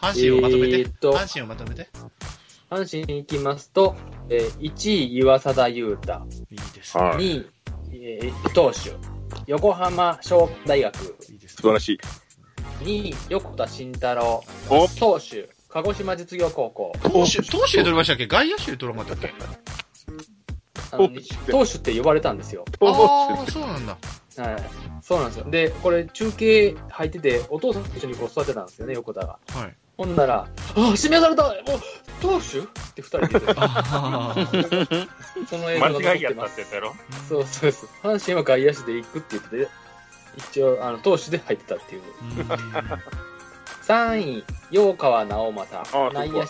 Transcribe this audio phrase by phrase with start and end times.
[0.00, 0.78] 阪神をまとめて？
[0.80, 1.88] えーっと阪神をまとめて？
[2.70, 3.96] 阪神に行きますと、
[4.28, 6.12] えー1位、岩貞優太。
[6.50, 7.04] いいですね。
[7.04, 7.46] はい2位、
[7.92, 8.92] えー投手、
[9.46, 11.16] 横浜商大学。
[11.30, 11.98] いいです素晴らしい。
[12.84, 14.44] 2位、横田慎太郎。
[14.68, 16.92] お投手、鹿児島実業高校。
[17.02, 18.26] 投手、投手で取りましたっけ？
[18.26, 19.34] 外野手で取らなかったっけ？
[21.50, 22.64] 投手って呼ばれたんですよ。
[22.80, 23.96] ああ、そうなんだ。
[24.36, 24.56] はい。
[25.02, 25.50] そうなんですよ。
[25.50, 29.38] で、これ中継入ってて、お父さんと一緒にこう育てたんですよね、横田が。
[29.48, 29.76] はい。
[29.98, 31.54] ほんなら、あ、指名されたもう、
[32.22, 32.62] 投手っ
[32.94, 35.08] て二人で言って
[35.48, 36.94] その映像が残間違いやったってやろ？
[37.28, 37.86] そうそうです。
[38.02, 39.68] 阪神は外野手で行くって言ってて、
[40.38, 42.02] 一応、あの、投手で入ってたっていう。
[42.02, 42.48] うん
[43.88, 46.48] 3位、陽川直正あ、内野手、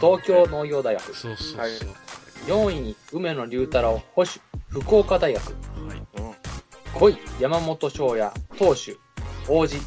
[0.00, 1.16] 東京農業大学。
[1.16, 1.60] そうそうそう。
[1.60, 1.70] はい
[2.46, 4.30] 4位、梅野龍太郎、保守、
[4.68, 5.42] 福岡大学。
[5.42, 5.50] は
[5.94, 6.02] い。
[6.94, 8.96] 5位、山本翔也、投手、
[9.48, 9.78] 王子。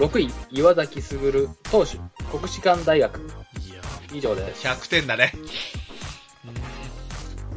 [0.00, 1.98] うん6位、岩崎卓、投手、
[2.36, 3.18] 国士舘大学。
[3.18, 3.82] いや
[4.12, 4.66] 以上です。
[4.66, 5.32] 100点だね。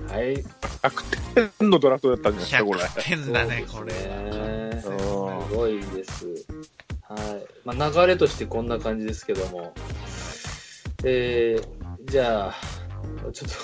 [0.10, 0.36] はい。
[0.36, 2.72] 100点のドラフトだったんじゃない？
[2.72, 3.14] ですか、これ。
[3.16, 3.94] 100点だね、こそうれ。
[3.94, 4.90] です
[5.56, 6.26] ごいです。
[7.04, 7.46] はい。
[7.66, 9.74] まあ、流れとしてこんな感じですけども。
[11.06, 12.54] えー、じゃあ、
[13.34, 13.56] ちょっと、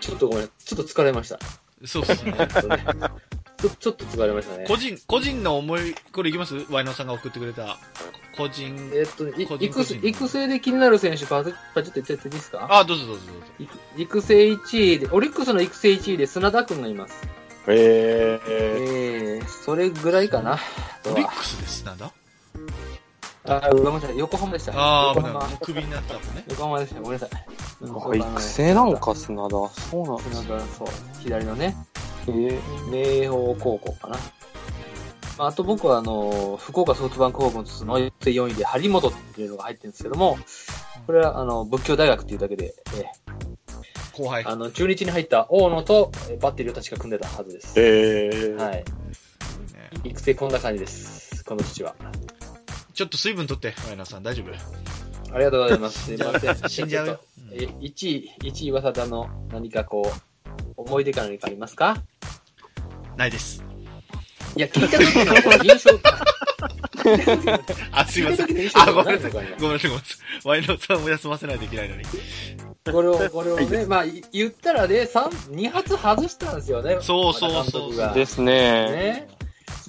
[0.00, 1.38] ちょっとごめん、ちょっと疲れました。
[1.86, 2.34] そうっすね。
[2.38, 2.84] えっとね
[3.64, 4.66] ちょちょっと疲れましたね。
[4.68, 6.54] 個人、個人の思い、これいきます？
[6.70, 7.78] ワイナさんが送ってくれた。
[8.36, 8.90] 個人。
[8.92, 12.66] えっとね、い育育成で気になる選手、パチパチッと言っちゃっていいですか？
[12.70, 13.42] あ、どうぞどうぞどうぞ。
[13.96, 17.14] 育育成1位で、オリックスの育成1位で砂田くんがいます。
[17.66, 20.58] ええー、それぐらいかな。
[21.10, 22.12] オリックスです、なんだ
[23.46, 24.72] あ、ごめんなさい、横浜でした。
[24.74, 26.44] ああ、横浜クビになったもんね。
[26.50, 27.00] 横浜でした。
[27.00, 27.40] ごめんなさい。
[27.40, 29.50] あ育成なんか、砂田。
[29.50, 30.88] そうなんです砂田、そう。
[31.20, 34.16] 左のね、えー明豊高校かな。
[35.36, 40.38] まああと僕は、あの、福岡ソフトバンクホークスの育成4位で、張本っていうのが入ってるんですけども、
[41.06, 43.04] これは、あの、仏教大学っていうだけで、え
[44.16, 44.48] 後輩ー。
[44.48, 47.74] あの、中日に入った大野とえーバッテリーを確か組んでたはずです。
[47.80, 48.74] えー、はい。
[48.76, 48.84] ね
[50.04, 51.44] 育成こんな感じです。
[51.44, 51.96] この父は。
[52.94, 55.34] ちょっと水分取って、ワイナさん、大丈夫？
[55.34, 56.04] ありがとうございます。
[56.04, 56.56] すいません。
[56.70, 57.06] 死んじゃう？
[57.08, 57.20] よ。
[57.50, 60.12] え、1位、1位、噂田の何かこ
[60.46, 61.96] う、思い出か何かありますか？
[63.16, 63.64] ないです。
[64.56, 65.04] いや、聞いた時
[65.58, 65.90] の印象、
[67.92, 68.46] あ、すいません。
[68.74, 69.30] あ、ごめんなさい。
[69.32, 70.00] ごめんなさい、ごめんなさい。
[70.44, 72.04] ワイナさんを休ませないといけないのに。
[72.92, 76.98] これを、これをね、まあ、い言ったらね、三2発外したんですよね。
[77.00, 78.52] そうそうそうですね。
[78.90, 79.28] ね。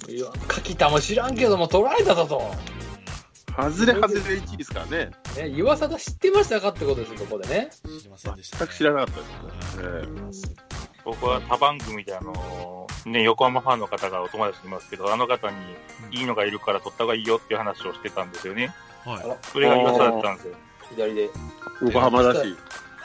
[0.08, 2.54] いや、柿田も知らんけども、捉えたぞと。
[3.56, 5.10] 外れ外れ1位ですからね。
[5.36, 7.70] ね、岩貞知ってましたかってことですよ、ここでね。
[7.82, 10.56] 知りませんでした、全く知らなかったですね。
[11.06, 15.56] 僕は他番組であの、ね、横浜ファンの方がお友達いますけど、あの方に
[16.10, 18.74] いいのがいるから取った方がいいよっていう話をしてたんですよね。
[19.04, 19.24] はい。
[19.24, 20.54] あらそれが噂だったんですよ。
[20.90, 21.30] 左で。
[21.82, 22.56] 横浜だし。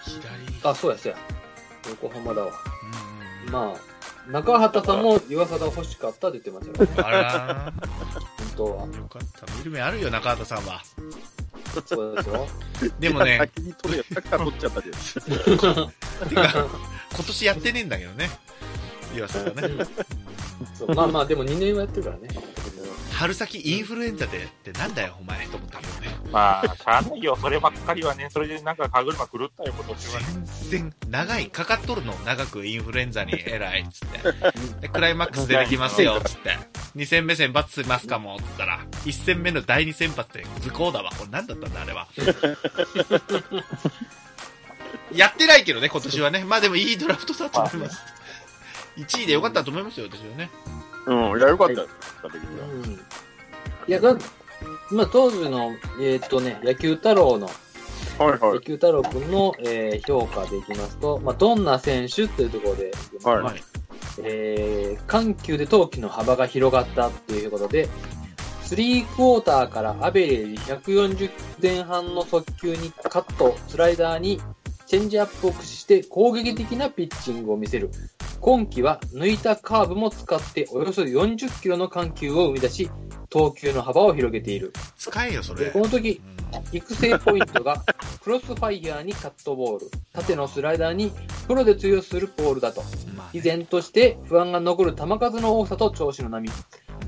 [0.03, 0.23] 左。
[0.63, 1.17] あ、そうや、そうや。
[1.89, 2.47] 横浜だわ。
[2.47, 7.03] うんうんまあ、中畑さんも岩貞欲しかったって言ってましたよね。
[7.03, 7.73] あら
[8.37, 8.87] 本当は。
[8.87, 9.53] ーよかった。
[9.57, 10.81] 見る目あるよ、中畑さんは。
[11.85, 12.47] そうですよ。
[12.99, 16.29] でもね、先に取れっきから取っちゃったじゃん。
[16.29, 16.67] てか、
[17.13, 18.29] 今年やってねえんだけどね。
[19.15, 19.85] 岩佐がね。
[20.73, 22.29] そうまあまあ、でも2年はやってるからね。
[23.21, 26.07] 春先インフルエンザでってなんだよ、お前、と思ったけどね。
[26.31, 27.37] まあ、しゃあないよ。
[27.39, 30.25] そればっかりはね、それでなんか歯車狂ったよことってはね。
[30.71, 34.81] 全然、長い、かかっとるの、長くインフルエンザに偉い、つって。
[34.81, 36.57] で クライマックス出てきますよ、つって。
[36.95, 41.11] 2戦目先発しますかも、つったら、1戦目の第2先発で図工だわ。
[41.11, 42.07] これ何だったんだ、あれは。
[45.13, 46.43] やってないけどね、今年はね。
[46.45, 48.01] まあでもいいドラフトだと思います。
[48.97, 50.49] 1位でよかったと思いますよ、私はね。
[51.07, 51.87] うん、いや、よかったです。
[52.21, 52.93] 食べてうん。
[52.93, 52.97] い
[53.87, 54.15] や、だ
[54.91, 57.49] まあ、当時の、えーっとね、野球太郎の、
[58.19, 58.61] 野はいはい。
[58.61, 62.91] 球太郎くんの、えー評価でいきますと、まあ、どんな選手というところで、
[63.23, 63.63] はいはい。
[64.23, 67.89] えー緩急で投球の幅が広がったっていうことで、
[68.63, 71.29] スリークォーターからアベレージ140
[71.61, 74.39] 前半の速球にカット、スライダーに
[74.91, 77.91] チェンジアップを駆使して攻撃的なピッチングを見せる。
[78.41, 82.91] 今季は抜いたカーブも使っておよそ40キロの緩急を生み出し、
[83.29, 84.73] 投球の幅を広げている。
[84.97, 85.71] 使えよ、そでれ。
[85.71, 87.81] この時、うん育成ポイントが、
[88.21, 91.13] クロスファイヤーにカットボール、縦のスライダーに
[91.47, 92.83] プロで通用するボールだと。
[93.31, 96.49] 依然として不安が残る球数の多さと調子の波。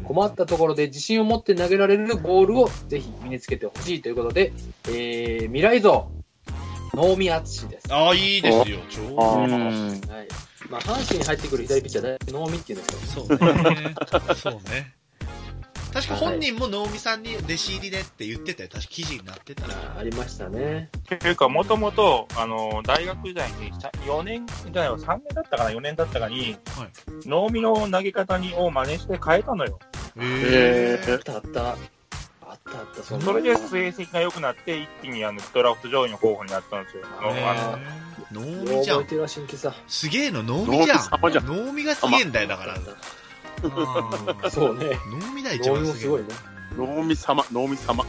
[0.05, 4.53] 困ったところで自信を持って投げられるボールをぜひ身につけてほしいということで、
[4.87, 6.09] えー、未来像、
[6.93, 7.91] 能見敦です。
[7.91, 9.01] はああ、いいですよ、超。
[9.01, 9.15] うん。
[9.15, 9.19] い。
[10.69, 14.35] まあ、阪神に入ってくる左ピッチャー、大体能見っていうんですけど、そうね。
[14.35, 14.93] そうね。
[15.93, 18.69] 確か本人も能見さんに弟子入りでって言ってたよ。
[18.69, 19.65] 確か記事になってた。
[19.67, 20.89] あありましたね。
[21.07, 23.71] というか、もともと、あの、大学時代に、
[24.07, 26.35] 4年じゃないわ、3年だったかな、4年だったかに、
[26.75, 26.89] はい
[27.27, 29.79] 能見の投げ方にを真似して変えたのよ。
[30.19, 31.77] へあったあった。
[32.65, 37.03] あったそれで成績が良くなって、一気にあのドラフト上位の候補になったんですよ。
[37.19, 37.77] あ
[38.31, 39.05] の能見じゃん。
[39.87, 40.97] すげえの、能見じゃん。
[40.97, 42.75] 能見様じゃん能見がすげえんだよ、だから。
[42.75, 42.83] うん
[44.51, 44.97] そうね。
[45.09, 46.27] 能見だ一番すごいね
[46.77, 48.03] 能見様、能見様。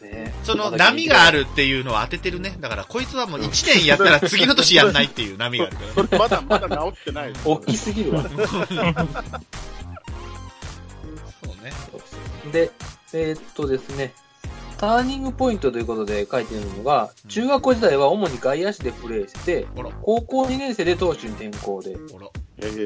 [0.00, 2.56] ねその波があるっていうのを当ててるね。
[2.60, 5.92] だから、こいつはもう1年やったら次の年やんないっていう波があるからね。
[5.96, 7.32] それまだまだ治ってない。
[7.44, 8.22] 大きすぎるわ。
[8.28, 8.30] そう
[11.64, 11.72] ね。
[12.52, 12.70] で、
[13.16, 14.12] えーっとですね、
[14.76, 19.66] ターニングポイントということで書いてるのが、中学校時代は主に外野手でプレーして、
[20.02, 21.96] 高校2年生で投手に転向で、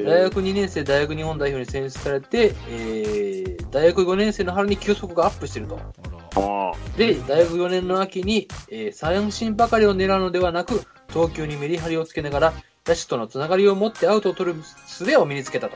[0.05, 5.79] 大学2年生、大学日本代表に選出されて、えー、大学5年生の春に球速がアップしてると。
[6.97, 12.53] で、大学4年の秋に、えー、三振ばかりを狙うのではなく、投球にメリハリをつけながら、
[12.85, 15.75] 野手とのつながりを持ってアウトを取る術を身につけたと。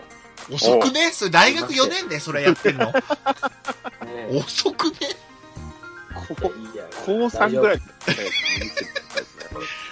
[0.52, 1.12] 遅くね？
[1.12, 2.92] それ大学4年でそれやってんの？
[2.92, 3.02] ね
[4.32, 4.98] 遅くね？
[6.14, 8.24] こいや高3ぐらい大丈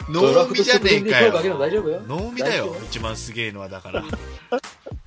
[0.09, 1.33] 能夫ドラフト見じゃねえかよ。
[1.35, 2.01] 夫よ。
[2.07, 4.03] 能見だよ一番すげえのはだから。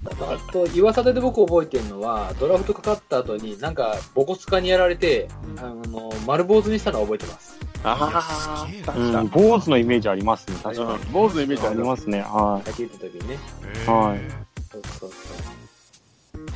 [0.08, 5.28] あと、岩貞で僕覚えてるのは、ドラフトかかった後に、なんか、ボコスカにやられて、
[5.58, 7.58] あの、丸坊主にしたのは覚えてます。
[7.84, 9.28] ああうん。
[9.28, 11.68] 坊主のイメージありますね、確かうん坊主のイメージに。
[11.68, 13.38] ありますね、は野球行った時にね。
[13.86, 14.45] はい
[14.84, 16.46] そうそうそう。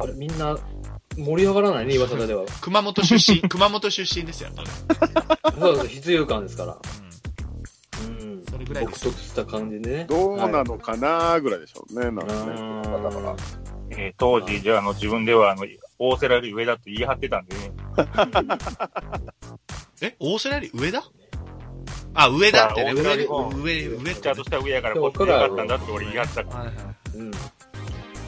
[0.00, 0.56] あれ、みんな、
[1.16, 1.86] 盛り上がらない？
[1.86, 2.44] ね、岩貞では。
[2.60, 4.50] 熊本出身、 熊本出身ですよ、
[5.58, 6.76] そうそう、必要感ですから。
[8.02, 8.44] うん。
[8.50, 10.06] それぐらい独特した感じでね。
[10.08, 12.32] どうなののかなぐらいでしょうね、なんかね。
[12.82, 13.36] だから。
[13.90, 15.64] えー当時、じゃあ、あの、自分では、あの、
[15.98, 17.70] 大瀬良より上だと言い張ってたんでね。
[20.00, 21.04] え、大瀬良より上だ？
[22.14, 22.92] あ、上だってね。
[22.94, 24.44] 上、も上、上ってねピッチャーと。
[24.44, 26.72] しては上やから、こっちでよかったんだって俺言い張ってたから。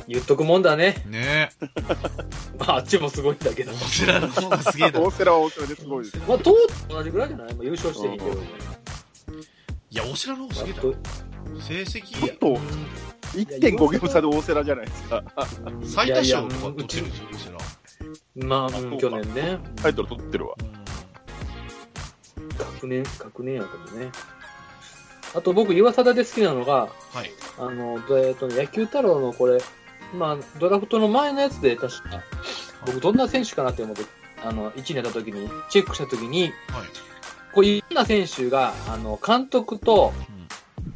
[0.08, 1.02] 言っとくもんだね。
[1.08, 1.66] ねえ。
[2.58, 3.72] まあ、あっちもすごいんだけど。
[3.72, 5.00] 大瀬良の方がすげえな。
[5.00, 6.16] 大瀬良は大瀬良ですごいです。
[6.28, 6.54] まあ、と
[6.88, 7.54] 同じぐらいじゃない？
[7.54, 8.32] まあ、優勝していいけど。
[8.32, 8.36] い
[9.90, 10.94] や、大瀬良の方がすげえだあと。
[11.60, 12.46] 成績、と
[13.34, 15.22] 1.5ゲーム差で大瀬良じゃないですか。
[15.66, 17.50] うん最多勝とか取ってるんですよ、大瀬
[18.40, 18.46] 良。
[18.48, 19.58] まあ、うん去年ね。
[19.82, 20.54] タイトル取ってるわ。
[22.58, 24.10] 学年、学年やけどね。
[25.34, 27.30] あと僕、岩貞で好きなのが、はい。
[27.58, 29.60] あの、えっと、野球太郎のこれ、
[30.14, 32.22] まあ、ドラフトの前のやつで確か、
[32.86, 34.02] 僕どんな選手かなって思って、
[34.42, 36.52] あの、1位になった時に、チェックした時に、はい。
[37.52, 40.36] こういろんな選手が、あの、監督と、うん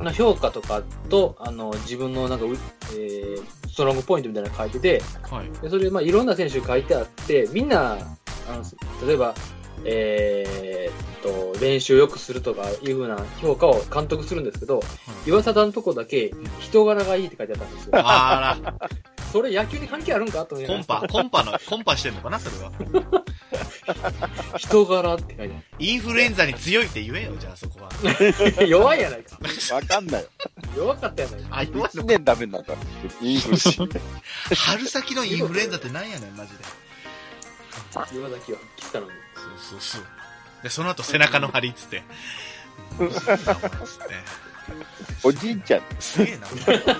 [0.04, 2.48] の評価とかと、あの、自分のなんか、う
[2.94, 5.50] えー、ストロングポイントみたいなの書いてて、はい。
[5.62, 9.34] でそれで、まあ、いろんな選手書いてあって、みんな、あの例えば、
[9.84, 14.82] えーっと、練習を良くするとかいうふうな評価を監督するんですけど、
[15.26, 17.90] 岩貞のとこだけ人柄がいいって書いてあったんですよ。
[17.98, 18.74] あら、
[19.32, 22.72] それ野球に関係あるんかと思コンパ、コンパの、コンパしてんのかな、それは。
[24.58, 27.90] 人柄って書いてインフルエンザに強いって言えよ、じゃあそこは。
[27.90, 28.68] ある。
[28.68, 29.38] 弱いやないか。
[29.74, 30.28] わかんないよ。
[30.76, 31.48] 弱かったやないか。
[31.50, 32.74] あ、弱い1の年ダメになった。
[33.20, 33.78] インフルし。
[34.54, 36.58] 春先のインフルエンザってなんやねん、マジで。
[38.16, 39.12] 岩崎は来たのに。
[39.40, 40.02] そうそうそう。
[40.62, 42.02] で、その後背中の張りっつって。
[42.98, 43.30] うんつって。
[45.24, 45.82] おじいちゃん。
[45.98, 46.46] すげえな。
[46.46, 46.94] すげえな、つって。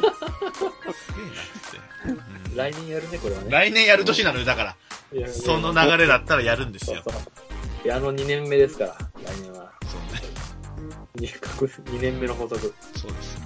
[2.06, 3.50] うん来年やるね、これはね。
[3.50, 4.76] 来年やる年なのよ、だから。
[5.28, 7.02] その流れだったらやるんですよ。
[7.04, 7.22] そうそう。
[7.84, 9.70] いや、あの2年目ですから、来年は。
[9.86, 10.22] そうね。
[11.16, 12.74] 2年目の法則。
[12.96, 13.38] そうです。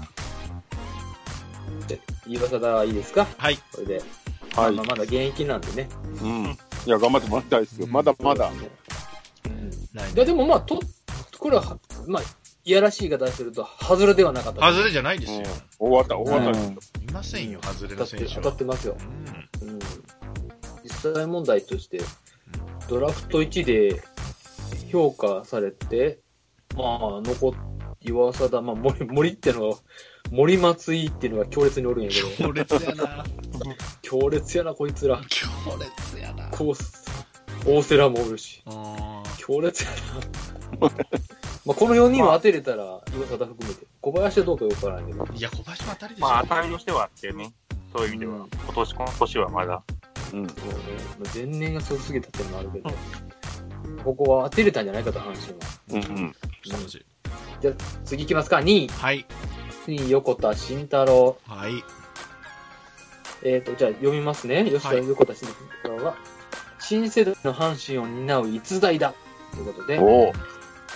[2.27, 3.27] 岩貞はいいですか？
[3.37, 3.57] はい。
[3.73, 4.03] これで。
[4.57, 5.89] はいまあ、まだ現役なんでね。
[6.23, 6.45] うん。
[6.87, 7.87] いや、頑張ってもらいたいですよ。
[7.89, 8.47] まだまだ。
[8.47, 8.71] うん。
[9.95, 10.81] 来いや、でもまあ、と、
[11.39, 12.23] これは、まあ、
[12.65, 14.61] いやらしい言い方すると、外れではなかった。
[14.71, 15.43] 外れじゃないですよ。
[15.79, 16.61] 終わった、終わった。
[16.61, 18.43] うんいませんよ、外れ当たって当の選手は。
[18.43, 18.97] たってますよ。
[19.63, 19.79] うんうん。
[20.83, 22.01] 実際問題として、
[22.89, 24.03] ドラフト1で
[24.91, 26.21] 評価されて、
[26.77, 27.53] まあ、残っ、
[28.01, 29.77] 岩貞、まあ、森、森ってのは、
[30.31, 33.25] 森松井っていうのが強烈におるんやけど、 強烈やな。
[34.03, 35.21] 強烈やな、こいつら。
[35.29, 35.49] 強
[35.79, 36.49] 烈やな。
[36.51, 36.75] こう、
[37.67, 38.63] 大瀬良もおるし。
[38.67, 40.89] あ強烈やな。
[41.67, 43.87] まあこの4人は当てれたら、岩貞含めて。
[44.01, 45.25] 小林はどうかよくわからないけど。
[45.25, 46.27] ーいや、小林も当たりでしょ。
[46.27, 47.53] まあ、当たりとしてはあってね。
[47.97, 48.33] そういう意味では。
[48.35, 49.83] うん今年、この年はまだ。
[50.33, 50.47] うん。
[50.49, 50.75] そうね。
[51.19, 52.91] まあ前年がすごすぎたっていうのもあるけど。
[54.05, 55.33] ここは当てれたんじゃないかと、阪
[55.91, 56.11] 神は。
[56.11, 56.35] うんうん。
[56.65, 57.07] 素晴らしい
[57.63, 58.57] じゃあ、次行きますか。
[58.59, 58.89] 2位。
[58.89, 59.27] はい。
[59.87, 61.39] 2位、横田慎太郎。
[61.47, 61.83] はい。
[63.43, 64.65] えっ、と、じゃあ読みますね。
[64.65, 65.49] 吉田はい横田慎
[65.83, 66.05] 太郎。
[66.05, 66.17] は、
[66.87, 69.15] 新世代の阪神を担う逸材だ。
[69.53, 70.33] ということで、お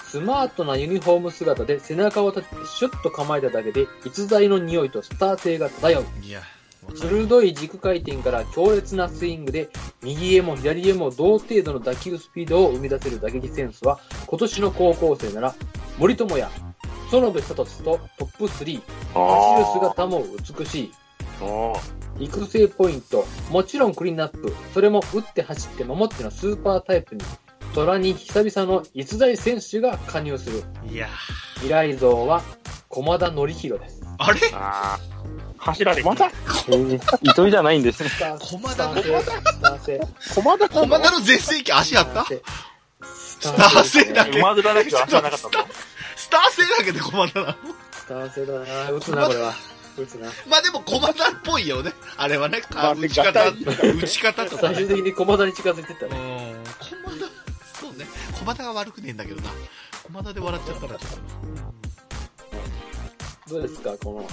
[0.05, 6.05] スマートなユニフォーム姿で背中を立ててシュッと構えただけで逸材の匂いとスター性が漂う。
[6.23, 6.43] いや、
[6.95, 9.71] 鋭い軸回転から強烈なスイングで
[10.03, 15.55] 右へも左へも同程度の打球スピードを生み出せる打撃センスは今年の高校生なら
[15.99, 16.51] 森友哉、
[17.11, 18.83] 園部聡とトップ3、走る
[19.73, 20.25] 姿も
[20.59, 20.93] 美しい。
[21.41, 21.77] お
[22.19, 27.23] 育成ポイント、もちろんクリーンナップ、それも打って走って守ってのスーパータイプに、
[27.75, 30.65] 虎に久々の逸材選手が加入する。
[30.91, 31.09] いや、
[31.57, 32.43] 未来像は
[32.89, 34.03] 駒田則弘です。
[34.19, 34.41] あれ？
[34.53, 35.01] ああ。
[35.59, 36.03] 柱で。
[36.03, 38.11] またえー糸井じゃないんですね。
[38.41, 39.03] 駒田の？
[39.03, 40.01] スター性。
[40.35, 42.25] 駒田駒田の全盛期足あった？
[42.25, 42.41] ス
[43.41, 45.67] スター性だけ馬面だけど足はなかったの？
[46.17, 47.55] スター性だけで駒田なの？
[47.93, 49.55] スター性だな打つな、これは。
[50.03, 50.29] 打つな。
[50.49, 51.93] まあでも駒田っぽいよね。
[52.17, 53.53] あれはね、まあ打ち方、打
[54.07, 54.75] ち方とかね。
[54.75, 57.27] 最終的に駒田に近づいてったうんね。、駒田、
[57.81, 58.07] そうね。
[58.39, 59.51] 駒田が悪くねえんだけどな。
[60.05, 61.11] 駒田で笑っちゃったらちょっ
[63.49, 64.29] どうですか、この、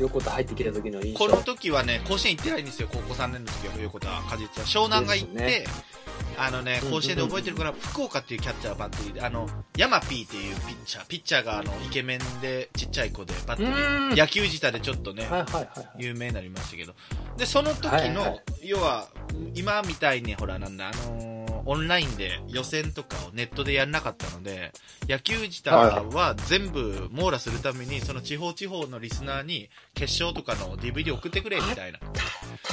[0.00, 1.24] 横田入ってきた時の印と。
[1.26, 1.30] 象。
[1.30, 4.66] この時はね、甲子園行ってないんですよ、高校3年の時は、横田果実は。
[4.66, 5.84] 湘南が行って、です
[6.38, 15.88] あのね、甲子園で覚えてるから、福岡っていうキャッチャーバッテリーで、あの、ヤマピーっていうピッチャー、ピッチャーがあの、イケメンで、ちっちゃい子で、バッテリうーー、ん野球自体でちょっとね、はいはいはいはい。
[15.98, 16.94] 有名になりましたけど。
[17.36, 19.08] で、その時の、はいはい要は、
[19.54, 24.72] 今みたいに、ほら、なんだ、あのーオンラインで予選とかをネットでやんなかったので、
[25.08, 31.98] 野球自体は全部網羅するために、その地方地方のリスナーに決勝とかの DVD 送ってくれ、みたいな。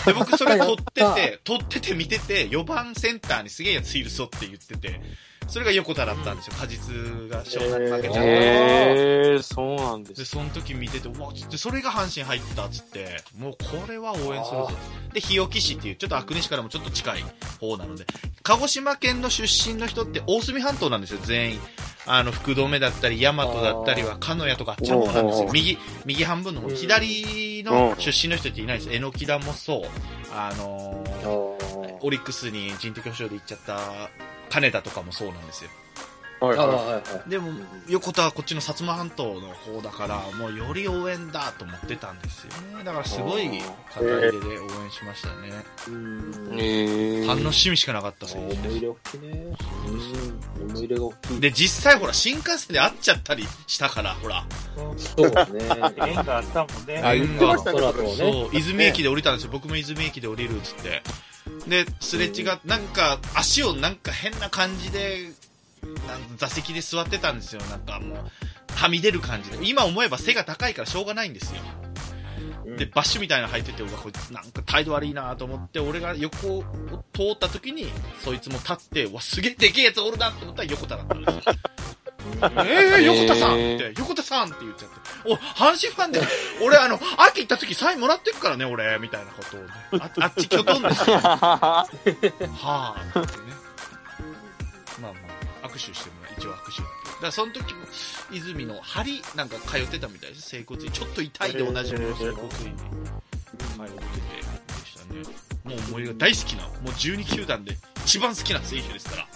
[0.05, 5.01] で、僕それ撮ってて、撮ってて見てて、4番センターにすげえやついるぞって言ってて、
[5.47, 6.53] それが横田だったんですよ。
[6.57, 6.93] 果実
[7.29, 8.21] が湘南に負けちゃった。
[8.23, 10.25] へえ、そうなんでで、す。
[10.25, 14.69] その時見てて、うわ、つって、それが阪神入ったっつって、もうこれは応援するぞ。
[15.13, 17.23] で、日置市っていう、ちょっと阿久根市からもちょっと近い
[17.59, 18.05] 方なので、
[18.43, 21.59] 鹿児島県の出身の人って大隅半島なんですよ、全員。
[22.05, 25.49] あの、福留だったり、大和だったりは、鹿屋とかあっちの方なんですよ。
[25.51, 26.67] 右、右半分の方。
[26.67, 28.89] うん左の出身の人っていないです。
[28.93, 29.81] えのきだもそう。
[30.33, 31.57] あのーお
[32.01, 34.09] オリックスに人的保障で行っちゃった
[34.49, 35.69] 金田とかもそうなんですよ。
[36.39, 37.29] ああ、はいははいはい。
[37.29, 37.51] でも、
[37.89, 42.83] 横田はこっちの薩摩半島の方だから、もうより応援だと思ってたんですよね。
[42.83, 43.49] だからすごい
[43.91, 44.41] 肩入れで応
[44.83, 45.65] 援しましたね。
[45.87, 46.59] うん。
[46.59, 47.27] へえ。
[47.27, 49.57] 楽しみしかなかった選手思い入れ大きいね。
[50.59, 50.69] うん。
[50.69, 51.39] 思い入れが大きい。
[51.39, 54.45] で、実際ほら、新幹線で会っちゃったりしたから、ほら。
[54.97, 55.65] そうですね。
[55.97, 57.01] 縁があったもんね。
[57.03, 58.15] あ言ってましたねそらそうね。
[58.15, 59.49] そう、泉駅で降りたんですよ。
[59.51, 61.01] 僕も泉駅で降りるっつって。
[61.67, 65.31] で、すれ違っなんか、足をなんか変な感じで、
[66.37, 67.61] 座席で座ってたんですよ。
[67.63, 68.17] なんかもう、
[68.73, 69.57] はみ出る感じで。
[69.61, 71.61] 今思えば背が高いからしょうがないんですよ。
[71.81, 71.87] うん
[72.77, 76.63] で、バッシュみたいなの履いてて、うわ、こいつなんか態度悪いなと思って、俺が横を
[77.13, 77.87] 通った時に、
[78.23, 81.41] そいつも立って、うわ、すげえでけえやつおるなと思ったら横田だったんですよ。
[82.41, 84.95] えー、横田さんって、横田さんって言っちゃって。
[85.25, 86.21] お、阪神ファンで、
[86.63, 89.67] 俺あの、秋行った時サインもらってくからね、俺、みたいなことをね。
[89.99, 91.17] ああっちきょとんですよ。
[91.17, 92.19] はぁ、って
[93.15, 93.43] 言ってね。
[95.01, 95.19] まあま
[95.63, 97.81] あ、握手してもらう一応握手だからその時も、
[98.31, 100.91] 泉の針なんか通ってたみたいです、整骨院。
[100.91, 102.93] ちょっと痛いでおなじみの整骨院に通
[103.81, 105.21] っててでしたね。
[105.63, 109.27] もう思いが大好きな、もう12球団で一番好きな選手ですから。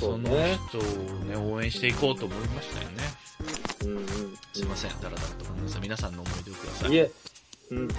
[0.00, 0.58] そうのね。
[0.68, 0.82] 人を
[1.24, 2.94] ね、応援していこうと思いましたよね。
[3.84, 4.06] うんうん。
[4.52, 5.80] すいません、だらだらと。
[5.80, 6.92] 皆さんの思い出をください。
[6.92, 7.10] いえ、
[7.70, 7.88] うん。
[7.88, 7.98] なん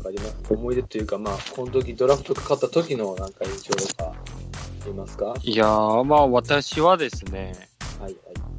[0.00, 0.36] かあります。
[0.50, 5.26] 思い出というか、まあ、この時ドラフトかかった時のなんか印象とか、ありますか？
[5.26, 7.68] はいやー、まあ私はですね、
[8.00, 8.16] はい。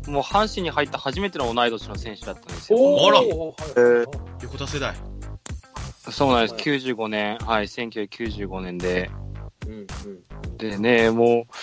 [0.09, 2.79] もう阪神に入った初めての同い年の選手だったんですよ。
[3.07, 4.07] あらはいはい
[4.43, 4.95] 横田世代。
[6.11, 6.53] そうなんです。
[6.53, 9.09] はい95年、はい、1995年で。
[9.67, 10.57] うんうん。
[10.57, 11.53] でね、もう、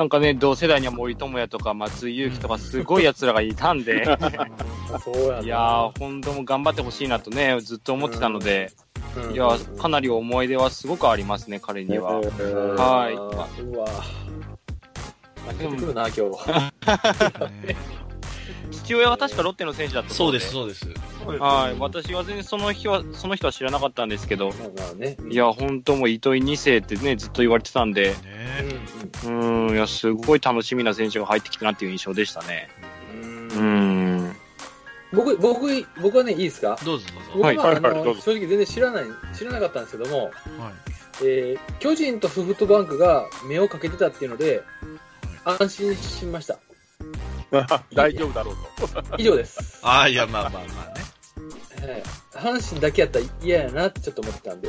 [0.00, 3.96] なんかね、同世代には森友哉とか松井裕樹とかすごい奴らがいたんで。
[5.44, 8.72] いやー、本当も頑張ってほしいなとね、ずっと思ってたので、
[9.14, 9.34] うん。
[9.34, 12.18] いやー、かなり思い出はすごくありますね、彼には。
[12.18, 13.14] うんはい。
[13.14, 13.88] うわ。
[15.48, 16.22] 泣けてくるな、今日
[18.90, 20.88] 父親は確かロッテの選手だったそうです、そそうです。
[20.88, 21.76] うではい。
[21.78, 24.50] 私は全然その日は、その人は知らなかったんですけど、
[24.96, 25.16] ね。
[25.30, 28.16] いや、本当もう糸井2世ってね、ずっと言われてたんで、ね
[29.26, 32.68] うんいや、すごい楽しみな選手が入ってきたなっていう印象でしたね。
[33.22, 34.36] うんうーん。
[35.12, 36.76] 僕、僕、僕はね、いいですか？
[36.84, 37.30] どうぞどうぞ。
[37.34, 39.04] 僕は、はいあはいはいどのうぞ正直全然知らない、
[39.34, 40.32] 知らなかったんですけども、はい。
[41.22, 44.62] えー巨人とソフトバンクが目をかけてたっていうので、
[45.44, 46.58] 安心しました。
[47.94, 48.56] 大丈夫だろう
[48.88, 49.16] と。
[49.18, 49.78] 以上です。
[49.82, 51.92] ああ、いや、まあまあまあね。
[51.92, 52.02] はい
[52.32, 54.68] 阪神だけやったら嫌やなってちょっと思ってたんで、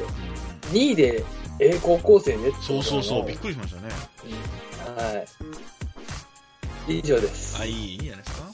[0.71, 1.23] 2位で
[1.59, 3.89] えー、高校生ねそうそうそう、びっくくりしましたね。
[4.25, 4.33] り。
[5.03, 5.25] は
[6.87, 6.97] い。
[6.99, 7.57] 以上です。
[7.61, 8.47] あ、いい、いいじゃないですか。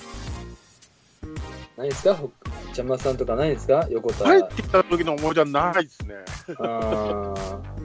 [1.78, 2.16] 何ですか？
[2.16, 2.32] ほ
[2.74, 3.88] ちゃまさんとかないですか？
[3.90, 4.26] 横田。
[4.26, 6.16] 帰ってきた時の思い出はないですね。
[6.60, 7.77] あー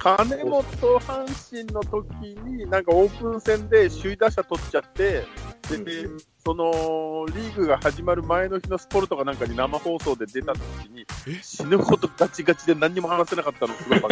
[0.00, 0.62] 金本
[0.98, 2.06] 阪神の時
[2.46, 5.26] に、なんかオープン戦で首位打者取っちゃって、
[5.84, 6.08] で、
[6.42, 14.00] そのリーグが始まる前の日のスポルトかなんかに生放送で出た時にえ、死ぬほどガチガチで何にも話せなかったの、すごい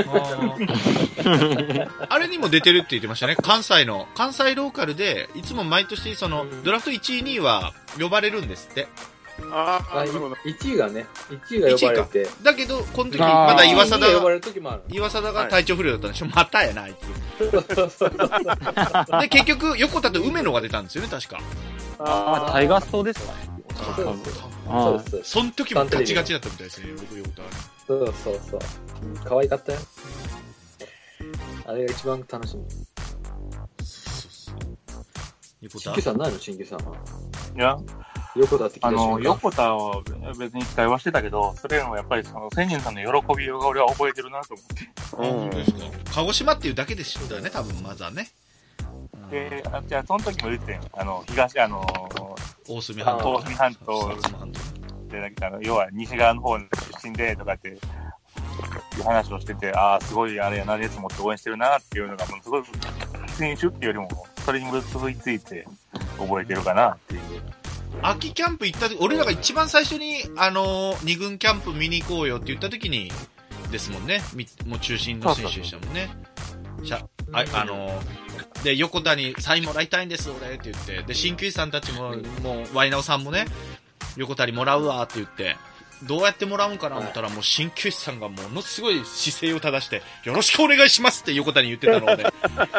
[2.09, 3.37] あれにも出てるって言ってましたね。
[3.37, 8.89] 関西の、関西ローカルで、いつも毎年、その、ドラフト1位、2位は呼ばれるんですって。
[9.51, 10.35] ああ、あ、ないるほど。
[10.45, 12.29] 1位がね、1位が呼ばれて。
[12.43, 14.83] だけど、この時、まだ岩貞2位がが、れる時もある。
[14.89, 16.95] 岩貞が体調不良だったんでしょ、またやな、あい
[17.39, 17.51] つ。
[17.51, 18.11] そうそうそう。
[19.21, 21.41] で、結局、横田と梅野が出たんですよね、確か。
[21.99, 23.39] あ、タイガーストですかね。
[23.97, 25.31] そうですあそうです。
[25.31, 27.49] その時もガチガチだったみたいですね、僕、横田は。
[27.87, 28.61] そうそうそう。
[29.25, 29.79] 可愛かったよ。
[31.65, 32.65] あれが一番楽しみ。
[33.85, 34.55] そうそう。
[35.63, 36.39] 横田新旧さんないの？
[36.39, 36.97] 新旧さんは。
[37.57, 37.79] いや、
[38.39, 40.03] 横田って聞いたあの、横田は
[40.39, 44.89] 別に期待はしてたけど、それよりもやっぱりその、千人さんの喜びを俺は覚えてるなと思って。
[45.13, 45.79] あ本当ですか。
[46.15, 48.29] 鹿児島っていうだけでしたよね、多分、まずはね。
[49.31, 51.85] で、あじゃあその時も言ってん、あの、東、あの、
[52.69, 53.35] 大隅半島。
[53.35, 54.17] 大隅半島。
[55.09, 56.65] で、なんかあの、要は西側の方の
[57.01, 57.73] 出身で、とかって、い
[59.01, 62.63] う話をしてて、ああ、すごいあれやな、熱持って応援してるなっていうのが、もうすごい、
[63.29, 65.67] 選手っていうよりも、それに結びついて
[66.19, 67.21] 覚えてるかなっていう。
[68.03, 73.11] 秋キャンプ行った時、俺らが一番最初に、あのー、二軍キャンプ見に行こうよって言った時に、
[73.71, 74.23] ですもんね。
[74.35, 76.09] みもう中心の選手でしたもんね。
[76.85, 81.03] しゃああのー、で、横田にサインもらいたいんです、俺って言って。
[81.03, 83.47] で、鍼灸師さんたちも、もう、ワイナオさんもね、
[84.17, 85.57] 横田にもらうわって言って、
[86.05, 92.27] どうやってもらうんかな思ったら、もう鍼灸師さんがものすごい姿勢を正して、よろしくお願いしますって横田に言ってたので、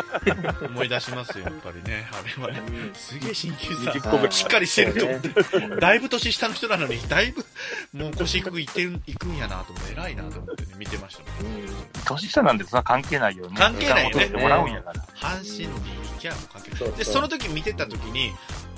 [0.66, 2.08] 思い出しますよ、やっぱりね。
[2.12, 2.62] あれはね。
[2.94, 5.80] すげえ鍼灸師さん、はいしっかりしてると思って。
[5.80, 7.46] だいぶ年下の人なのに、だいぶ、
[7.94, 11.70] もう腰低くいってる、いくんやなと思って、偉いなと思ってね、見てましたもん。
[12.06, 13.56] 年下なんでそんな関係ないよね。
[13.58, 15.04] 関係ないよねもらうんやから。
[15.16, 15.74] 阪神に
[16.14, 16.98] 行きゃ関係ない。
[16.98, 18.32] で、その時見てた時に、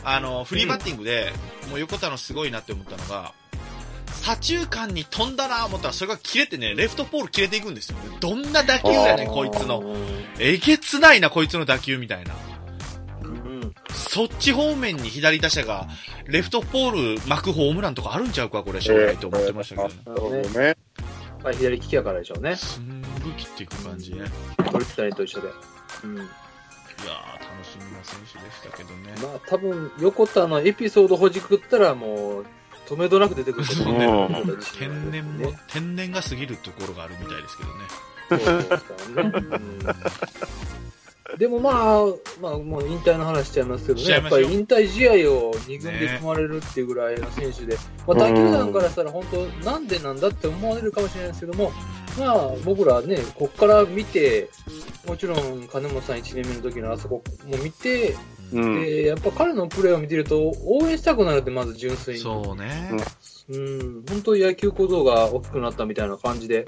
[0.03, 1.31] あの、フリーバッティングで、
[1.69, 3.33] もう横田のすごいなって思ったのが、
[4.11, 8.17] 左中間に飛んだな思ったら、それが切れてね、レフトポール切れていくんですよね。
[8.19, 9.95] どんな打球やねん、こいつの。
[10.39, 12.35] えげつないな、こいつの打球みたいな。
[13.23, 13.73] うん。
[13.91, 15.87] そっち方面に左打者が、
[16.25, 19.95] レフトポール巻くホームランとかあるんちゃうか、これ、将来と思ってましたけどね。
[20.05, 20.77] なるほどね。
[21.43, 22.55] まあ、左利きやからでしょうね。
[22.55, 24.25] すんごい切っていく感じね。
[24.71, 25.47] 鳥谷と一緒で。
[26.03, 26.17] うん。
[26.17, 26.27] いやー、
[27.33, 29.13] 楽しみな選手でしたけどね。
[29.23, 32.45] まあ、多分、横田のエピソードほじくったら、もう、
[32.91, 34.27] 止めどなく出てくるね。
[34.77, 37.85] 天然もね、天然が過ぎるところがあるみたいですけどね。
[38.29, 39.25] そ
[41.35, 42.05] うでもまあ、
[42.41, 51.71] まあ、もう引退の話しちゃいますけどね、やっぱり引退試合を2軍で組まれるっていうぐらいの選手で、まあ、他球団からしたら本当、なんでなんだって思われるかもしれないですけども、
[52.19, 54.49] まあ、僕らね、こっから見て、
[55.07, 58.17] もちろん金本さん1年目の時のあそこも見て、
[58.51, 58.81] うん。
[58.81, 62.19] でやっぱ彼のプレーを見てると、応援したくなるって、まず純粋に。
[62.21, 62.91] そうね。
[63.49, 66.67] うん、本当に野球小僧が大きくなったみたいな感じで、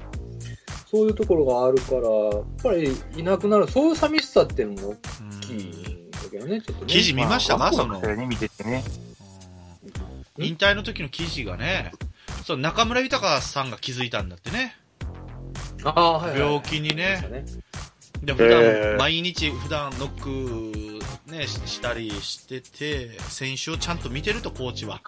[0.90, 6.92] そういうところがあるから、やっぱりいなくなる、そういう寂しさっていうのもうん大きいんだけどね、ちょっとね。
[6.92, 7.56] 記事見ました？
[7.56, 8.00] か、その。
[8.00, 8.84] ね、見ててね。
[8.86, 9.04] うん
[10.36, 11.92] 引退の時の記事がね、
[12.44, 14.74] そう、中村豊さんが気づいたんだってね。
[15.84, 16.40] ああ、はい、はい。
[16.40, 17.24] 病気にね。
[17.30, 17.44] ね。
[18.20, 20.93] で、普段、毎日普段ノック
[21.26, 25.00] ね、ししたりしてて、選手をちゃんと見てると、コーチは。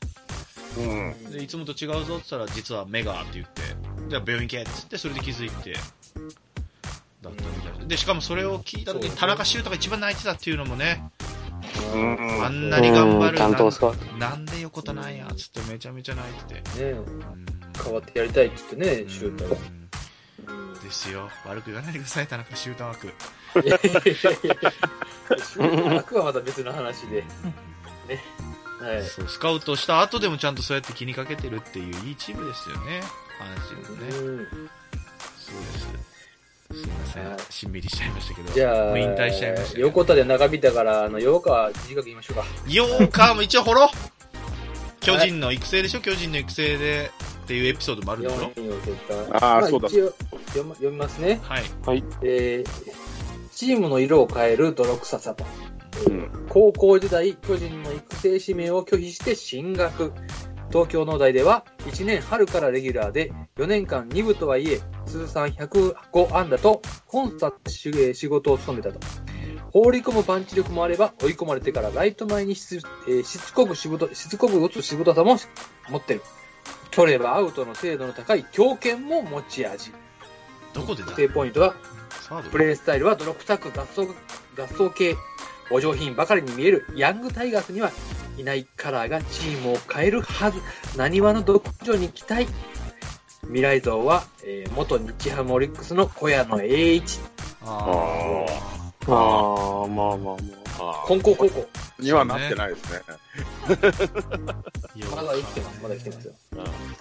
[0.79, 1.31] うん。
[1.31, 3.63] で、いつもと違うぞって言ったら、実は目がって言って、
[4.09, 5.83] じゃあ病院行けって言って、それで気づいて、だっ
[7.23, 7.87] たみたいで。
[7.87, 11.03] で、しかもそれを聞いた時に、田中修太が一番泣いてたっていうのもね、
[11.95, 16.85] うんあんなに頑張るうんななんで横田なんや、つってめちゃめちゃ泣いてて。
[16.85, 17.47] ねうん
[17.85, 19.45] 変わってやりたいって言ってね、シュート。
[19.45, 19.87] うん
[20.87, 21.29] ですよ。
[21.45, 23.07] 悪く言わないでください、田中修太枠。
[23.07, 23.11] い
[23.65, 23.69] やい
[25.85, 27.23] や枠はまた別の話で。
[28.09, 28.23] ね。
[28.81, 29.05] はい。
[29.05, 33.03] そう、スカウトした後でもちゃんとそうやって気にかけてるっていういいチームですよね。
[33.39, 34.17] 阪神のね。
[34.17, 34.71] うん
[35.39, 36.83] そうです。
[36.83, 37.39] すいませはいん。
[37.51, 38.53] しんみりしちゃいましたけど。
[38.53, 39.79] じゃあ、引退しちゃいました。
[39.79, 42.45] 横田で長引いたから、あの、8日短く言いましょうか。
[42.69, 43.89] よーかも一応掘ろう
[45.07, 46.01] 巨人の育成でしょ？
[46.01, 47.11] 巨人の育成で
[47.45, 48.97] っていうエピソードもあるでしょ？4位の結
[49.31, 49.47] 果。
[49.47, 49.89] ああ、そうだ。
[49.89, 50.13] 一応
[50.49, 51.41] 読ま読みますね。
[51.43, 51.61] は
[51.95, 52.05] い。
[52.23, 52.93] えー
[53.53, 55.45] チームの色を変える泥臭さと。
[56.09, 60.13] うん高校時代、巨人の育成指名を拒否して進学。
[60.71, 68.99] 東京農大では1年春からレギュラーで4年間2部とはいえ通算105安打とコンスタントな仕えー仕事を務めたと。
[69.77, 75.37] 放り込むパンチ力もあれば追い込まれてからライト前にし,、えーしつこく仕事、しつこく打つ仕事さも
[75.91, 76.23] 持ってる。
[76.91, 79.93] 取ればアウトの精度の高い強肩も持ち味。
[80.73, 81.75] どこで定ポイントは
[82.51, 85.15] プレースタイルは泥臭く合奏、合奏系、
[85.71, 87.91] お上品ばかりに見えるヤングタイガースには
[88.39, 90.59] いないカラーがチームを変えるはず。
[90.97, 92.49] 何話の独女に期待。
[93.43, 97.21] 未来像は、えー元日ハムオリックスの小屋野栄一。
[97.63, 100.37] あああ、まあまあま
[100.79, 101.05] あ。
[101.07, 101.69] 金光高校。
[101.99, 103.01] にはなってないですね。
[105.11, 105.83] まだ生きてます。
[105.83, 106.35] まだ生きてますよ。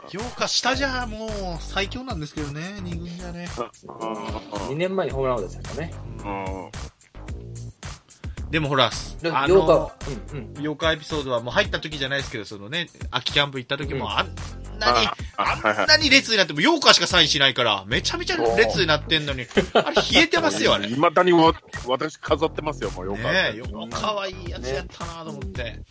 [0.10, 3.48] 評価下じゃもう最強なんですけどね、二軍じゃね。
[3.48, 5.94] 2年前にホームラン王でしたからね。
[6.24, 6.72] うん。
[8.52, 8.90] でもほら、
[9.22, 9.92] であ8日はの、、
[10.32, 10.54] うんうん。
[10.54, 14.26] 8日エピソードはもう入った時じゃないですけど、そのね、秋キャンプ行った時うんもあ
[14.76, 15.08] んなに、
[15.38, 20.88] あんなに列になっても、8日しかサインしないから、めちゃめちゃ列になってんのに、 あれ冷えてますよ、あれ。
[20.88, 21.54] ねいまだにわ
[21.88, 23.48] 私飾ってますよ、もうよかった。
[23.50, 25.82] え、よかわいいやつやったなと思って。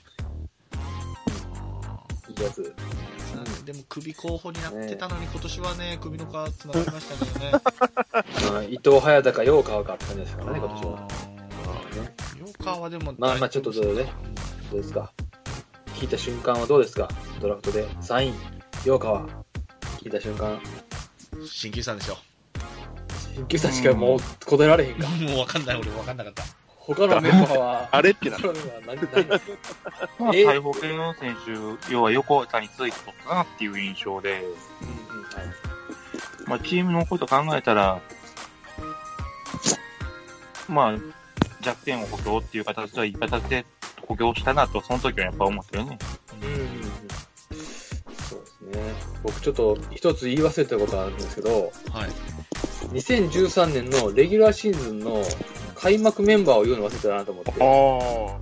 [2.37, 2.75] いいやつ。
[3.65, 7.51] でも首候補になってたのに、今年はね、首の皮繋がりましたけどね。
[8.53, 11.01] ま あ、伊藤隼太か陽川かって感じですからね、今年は。
[11.01, 12.15] ね
[12.59, 14.05] 8日はでも、まあまあちょっとどうね
[14.71, 15.11] どうですか
[15.97, 17.09] 聞いた瞬間はどうですか？
[17.41, 18.35] ドラフトで3位、
[18.85, 19.27] 陽川。
[20.03, 20.61] 聞いた瞬間。
[21.47, 22.19] 新旧さんでしょ。
[23.35, 25.09] 新球さんしかもう答えられへんか。
[25.09, 26.43] もうわかんない、俺わかんなかった。
[26.77, 28.11] 他のメンバーは、あれ？
[28.11, 28.49] ってな他。
[28.49, 29.41] のメンバーは何、何
[30.19, 30.45] まあ、え？
[30.45, 31.35] 大砲系の選
[31.87, 35.33] 手、要は横田について取ったなっていう印象で、うんうんはい
[36.47, 38.03] まあ、チームのこと考えたら、
[40.69, 40.95] まあ、
[41.63, 43.65] 弱点を補強っていう形はいい形で
[44.07, 45.99] 補強したなと、その時はやっぱ思ったよね。
[46.43, 46.85] うんうん
[48.67, 48.95] ね。
[49.23, 52.11] 僕ちょっと一つ言い忘れたことあるんですけど、はい。
[52.93, 55.23] 2013年のレギュラーシーズンの
[55.75, 58.39] 開幕メンバーを言うの忘れてたなと思って、ちょ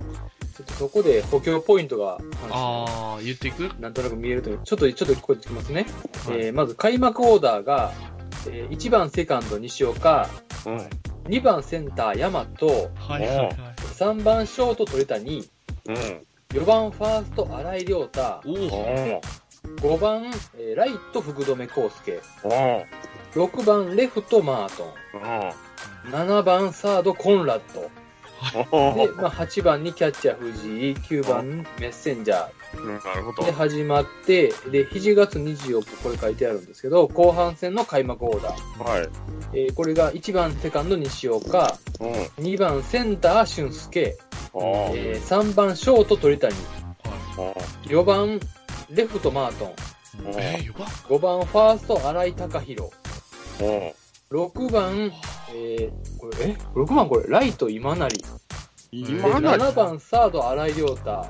[0.59, 2.19] あっとそこで補強ポイントが、
[2.51, 3.71] あー、言っていく？
[3.79, 5.85] なんとなく見えるという、ちょっと、ちょっと聞こえてきますね。
[6.27, 7.91] はいえーまず開幕オーダーが、
[8.47, 10.69] えー1番セカンド西岡、あ。
[10.69, 10.77] うん。
[11.31, 13.55] 2番センター山と、はいはいはい。
[13.95, 15.49] 3番ショート鳥谷、
[15.85, 15.95] うん。
[16.49, 19.21] 4番ファースト新井亮太、おおお
[19.83, 22.85] 5番、えーライト福留孝介、お
[23.33, 24.93] 6番レフトマート
[26.07, 27.81] ン、7番サードコンラッド、
[28.95, 32.49] で、まあ、8番にキャッチャー藤井、9番メッセンジャ
[32.85, 33.43] なるほど。
[33.43, 33.51] ーで。
[33.51, 38.83] 始まって、で、7月24日、これ書いてあるんですけど、後半戦の開幕オーダー。
[38.83, 39.09] はい。
[39.53, 42.11] えーこれが1番セカンド西岡、うん。
[42.43, 44.17] 2番センター俊介、
[44.53, 44.57] あ
[44.93, 47.53] えー3番ショート鳥谷、あ。
[47.87, 48.39] 4番
[48.95, 49.73] レフトマートン、
[50.37, 52.91] えー、よば5番ファースト新井貴弘、
[53.61, 54.37] うん。
[54.37, 55.11] 6番、
[55.53, 58.09] えー、これ、え ?6 番これ、ライト今成。
[58.17, 58.23] で
[58.91, 61.25] 今な7番サード新井亮太、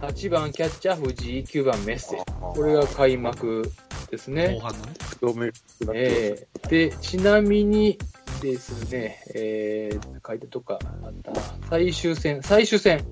[0.00, 2.16] 8番キャッチャー藤井、9番メッセ。
[2.40, 3.70] これが開幕
[4.10, 4.60] です後ね。
[4.62, 4.92] 半のね。
[5.20, 5.50] どめ
[5.92, 7.98] えー、で、ちなみに
[8.40, 13.04] ですね、えー、書いてとかあったな最終戦、最終戦、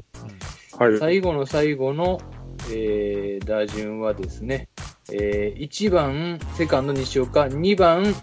[0.78, 0.98] はい。
[0.98, 2.20] 最後の最後の、
[2.70, 4.68] えー、打順はですね、
[5.12, 8.14] えー、1番、セカンド西岡、2番、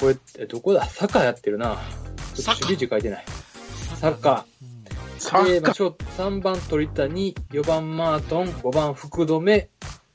[0.00, 0.84] これ、えどこだ？
[0.84, 1.76] サッカーやってるな。
[2.34, 3.24] ちょっと守備位置書いてない。
[3.96, 5.44] サッカー？
[5.46, 9.68] で、まあ、ショート3番鳥谷、4番マートン、5番福留、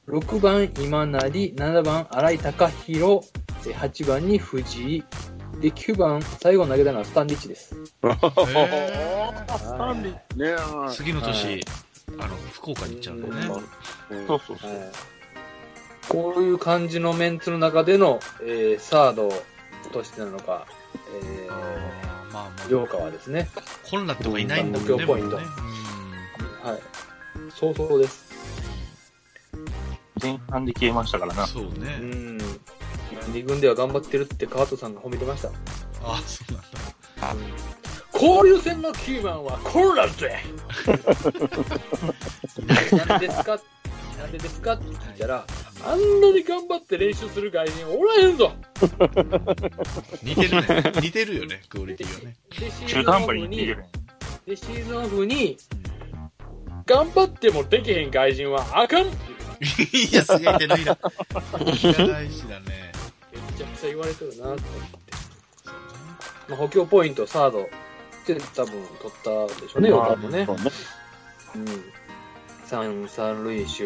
[0.08, 3.32] 6番今成、7番新井貴弘、
[3.63, 5.04] で8番に藤井、
[5.62, 7.75] で、9番、最後投げたのはスタンリッチです。
[7.75, 7.78] へ
[9.58, 10.56] スタンリーね。
[10.56, 11.60] ー次のは年、
[12.19, 13.63] あの、福岡に行っちゃうんだよね。
[14.27, 14.71] そうそうそう。
[14.71, 14.91] はい
[16.10, 19.29] こういう感じのメンツの中での、えーサード
[19.93, 20.65] としてなのか、
[21.21, 23.47] えあーまあまー、あ、両川ですね。
[23.89, 25.45] コンラッドがいないんだもんね、目標ポイントね
[26.63, 26.79] はい。
[27.53, 28.27] そうそうです。
[30.21, 31.45] 前半で消えましたからな。
[31.45, 31.97] そうね。
[31.97, 32.38] ん。
[33.32, 35.49] 二軍では頑張ってるって川戸さんが褒めてました。
[36.03, 37.79] あ、そうなんだ。
[38.21, 40.39] 交流戦のキーマンはコンラッドや
[43.08, 43.60] なんでですか？
[44.19, 44.73] なんでですか？
[44.73, 45.45] って聞いたら、
[45.86, 48.51] あんなに頑張って練習する外人おらへんぞ
[50.21, 50.91] 似てるね。
[51.01, 52.36] 似てるよね、クオリティがね。
[52.49, 53.75] で、シーズ中ンオフ途半端に。
[54.45, 55.58] で、シーズンオフに、
[56.86, 59.15] 頑張ってもできへん外人はあかんって
[59.97, 60.97] いや、すげえ手のひら。
[60.97, 62.91] 知らないしだね。
[63.32, 64.67] めちゃくちゃ言われてるなと思って。
[66.49, 67.69] まあ、補強ポイント、サード
[68.38, 70.46] って多分取ったでしょうね、まあ岡もね。
[70.46, 71.65] そうん。
[72.65, 73.84] 三、三塁手。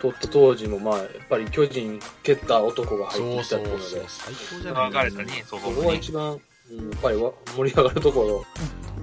[0.00, 3.96] 取った当時も、まあ、やっぱり巨人蹴った男が入ってそうきたそうそうっていう。
[3.96, 8.46] ので、、最高じゃない流れたね、そうそこが一番、うん、やっぱりわ盛り上がるとこ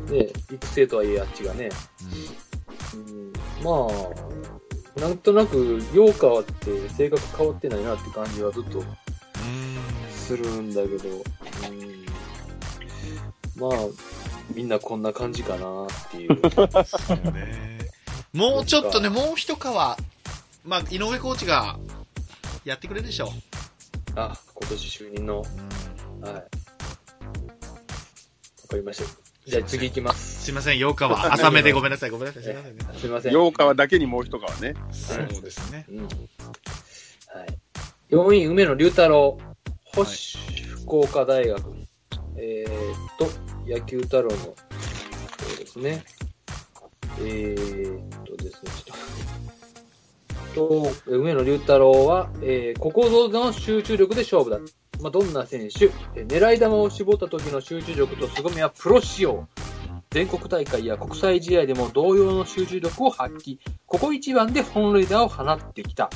[0.10, 1.70] ろ、ね、育成とはいえあっちがね、
[2.96, 3.88] うん、ま
[4.98, 8.86] あ、なんとなく、陽川って性格変わってないなって感じはずっとうん。
[10.10, 12.06] するんだけど、うん、
[13.56, 13.72] まあ、
[14.54, 16.40] みんなこんな感じかなっていう。
[16.86, 17.80] そうね。
[18.34, 21.80] もうちょっとね、もう一皮、まあ、井上コーチが
[22.66, 23.32] やってくれるでしょ
[24.16, 25.46] あ、今年就任の、
[26.22, 26.26] う。
[26.26, 26.34] はい。
[26.34, 26.42] わ
[28.70, 29.26] かりました。
[29.46, 30.46] じゃあ次行きます。
[30.46, 32.86] すいません、8日は浅めでごめんなさい、ごめんなさい、すいませんね。
[33.00, 33.34] すいません。
[33.34, 34.74] 8日はだけにもう一皮ね。
[34.92, 35.86] そうですね。
[35.90, 36.04] うん。
[36.04, 36.10] はい。
[38.10, 39.38] 4位、梅野龍太郎。
[39.94, 40.38] 星、
[40.84, 41.75] 福岡大学。
[42.38, 43.28] えーっと、
[43.68, 44.54] 野球太郎の、そ
[45.54, 46.04] うですね。
[47.22, 49.06] えーっとですね、ちょっと。
[50.56, 54.60] と、梅野龍太郎は、えーここぞの集中力で勝負だ。
[55.02, 59.48] まあ、どんな選手、えー狙い球を絞った時の集中力と凄みはプロ仕様。
[60.12, 63.58] 全国大会や国際試合でも同様の集中力を発揮。
[63.86, 66.10] ここ一番で本塁打を放ってきた。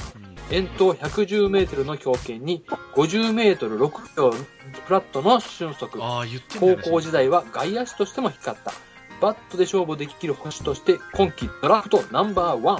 [0.51, 2.63] 遠投110メートルの強肩に
[2.95, 5.99] 50メートル6秒フラットの俊足。
[6.59, 8.73] 高校時代は外野手としても光った。
[9.21, 12.77] バットで勝負できる星として今季ドラフトナンバーワン。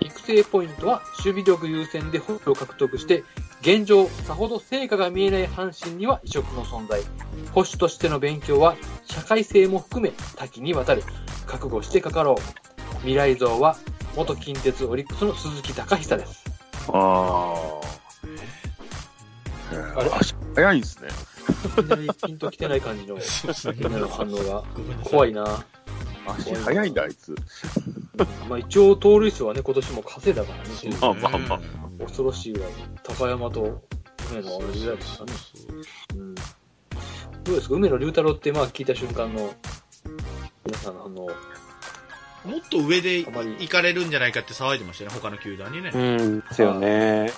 [0.00, 3.22] 育成ポイントは守備力優先で星を獲得して、
[3.60, 7.02] 現状さほど成果が見えない阪神には異色の存在。
[7.52, 11.02] 保守としての勉強は社会性も含め多岐にわたる。
[11.46, 12.36] 覚悟してかかろう。
[13.00, 13.76] 未来像は
[14.16, 16.51] 元近鉄オリックスの鈴木隆久です。
[16.88, 17.80] あ
[19.94, 20.00] あ。
[20.00, 20.10] あれ？
[20.14, 21.08] 足早いんですね。
[21.78, 24.64] いきなりピンときてない感じのみんなの反応が
[25.04, 25.64] 怖いな。
[26.26, 27.34] 足早いんだ、あいつ。
[28.48, 30.70] まあ一応盗塁数はね、今年も稼いだからね。
[31.00, 31.60] まあまあまあ
[32.04, 32.70] 恐ろしいぐらい。
[33.02, 33.82] 高山と
[34.30, 35.32] 梅野は同じぐらいですかね。
[36.14, 36.34] うん。
[36.34, 36.42] ど
[37.48, 37.74] うですか？
[37.74, 39.52] 梅野龍太郎って、まあ聞いた瞬間の、
[40.64, 41.30] 皆さんの反応。
[42.44, 45.90] もっと上で行かれるんじゃないかって騒いでましたね、他の球団にね。
[45.90, 47.30] っうん、ですよね。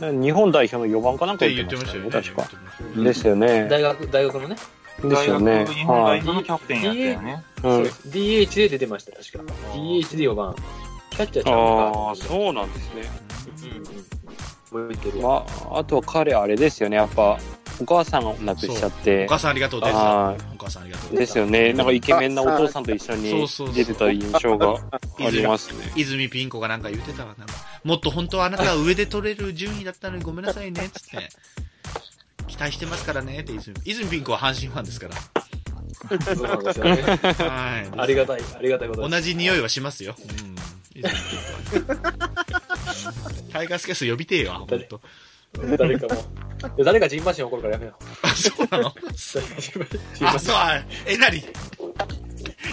[0.00, 2.10] 日本代表の4番かなんかて言って言ってましたよね。
[2.10, 3.02] 確か。
[3.02, 3.68] ですよね。
[3.68, 4.56] 大学、大学のね。
[5.02, 5.52] ですよね。
[5.52, 6.20] 大学日本はい。
[6.24, 7.44] 代表のキャプテンやったよね。
[7.62, 7.82] うん。
[7.82, 9.54] DH で出てました、確か。
[9.74, 10.54] DH で4番。
[11.10, 13.02] キャッチャーああ、そうなんですね。
[13.62, 14.88] うんうん。
[14.88, 15.46] 覚えてるわ。
[15.64, 17.38] まあ、あとは彼あれですよね、やっぱ、
[17.80, 19.26] お母さんが亡くしちゃっおて。
[19.28, 19.92] 母さんありがとうです。
[19.92, 21.18] はお母さんありがとうい。
[21.18, 21.72] ですよね。
[21.72, 24.74] なんかイケメンなお父さんと一緒にそうそう出てた印象が
[25.18, 25.92] ありますね。
[25.96, 27.34] 泉ピン子がなんか言ってたわ。
[27.38, 31.28] なんかもっと本当はあなたは上で取れる順位だったのにごめんなさいね、つって。
[32.46, 33.76] 期待してますからね、って泉。
[33.84, 35.14] 泉ピン子は阪神ファンですから。
[36.34, 37.02] そうなんですよね。
[37.02, 37.98] はい。
[38.00, 39.10] ありがたい、ありがたいことです。
[39.10, 40.14] 同じ匂いはしますよ。
[40.18, 40.56] うん。
[40.94, 41.96] 泉ピン子は。
[43.52, 45.00] タイガースキャスト呼びてえよ、ほんと。
[45.76, 46.24] 誰かも。
[46.84, 48.04] 誰かジンマシン怒るからやめよう。
[48.22, 48.88] あ、そうなの？
[50.26, 50.54] あ、そう、
[51.06, 51.44] えなり。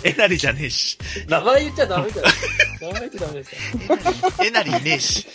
[0.03, 0.97] えなりじゃねえし。
[1.25, 2.27] ン名前言っちゃダメだよ。
[2.81, 3.57] 名前言っちゃダメですよ。
[4.45, 5.27] えなりいねえし。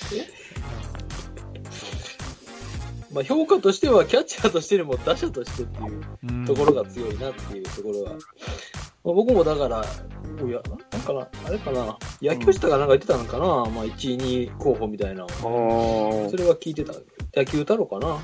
[3.13, 8.13] まあ評価としては、キャッチャーとしてよりも打者としてっていうところが強いなっていうところが。
[9.09, 9.83] まあ、僕もだから、
[10.47, 10.61] いや、
[10.93, 15.27] なんかな、あれかな、野球したかなんか言ってたのかな、まあ1位、2位候補みたいな。
[15.31, 15.35] そ
[16.37, 16.93] れは聞いてた。
[17.35, 18.19] 野球太郎かな。